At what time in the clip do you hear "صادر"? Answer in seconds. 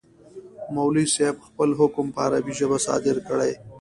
2.87-3.15